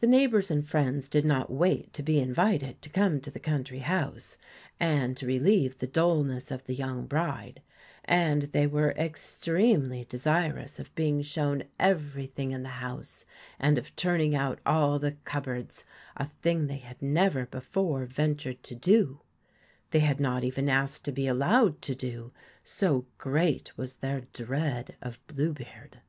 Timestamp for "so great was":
22.62-23.96